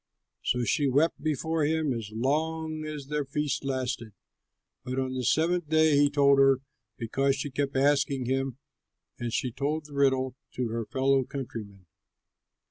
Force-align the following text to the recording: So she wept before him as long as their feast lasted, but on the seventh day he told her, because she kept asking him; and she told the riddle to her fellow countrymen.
So 0.43 0.63
she 0.63 0.89
wept 0.89 1.21
before 1.21 1.63
him 1.63 1.93
as 1.93 2.09
long 2.11 2.83
as 2.87 3.05
their 3.05 3.23
feast 3.23 3.63
lasted, 3.63 4.13
but 4.83 4.97
on 4.97 5.13
the 5.13 5.23
seventh 5.23 5.69
day 5.69 5.95
he 5.95 6.09
told 6.09 6.39
her, 6.39 6.61
because 6.97 7.35
she 7.35 7.51
kept 7.51 7.75
asking 7.77 8.25
him; 8.25 8.57
and 9.19 9.31
she 9.31 9.51
told 9.51 9.85
the 9.85 9.93
riddle 9.93 10.33
to 10.55 10.69
her 10.69 10.87
fellow 10.87 11.23
countrymen. 11.23 11.85